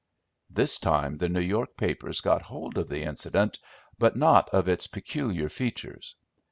[0.49, 3.59] This time the New York papers got hold of the incident,
[3.99, 6.15] but not of its peculiar features.